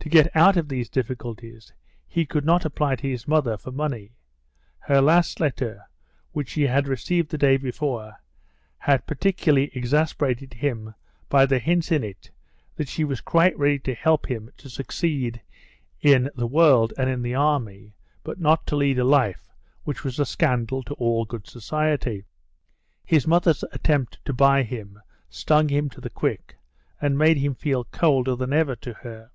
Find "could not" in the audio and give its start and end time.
2.26-2.64